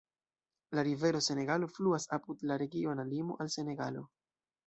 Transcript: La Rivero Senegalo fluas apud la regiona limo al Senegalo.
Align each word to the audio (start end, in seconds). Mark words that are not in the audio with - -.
La 0.77 0.83
Rivero 0.87 1.19
Senegalo 1.25 1.67
fluas 1.75 2.09
apud 2.17 2.43
la 2.53 2.59
regiona 2.63 3.07
limo 3.13 3.37
al 3.45 3.55
Senegalo. 3.59 4.05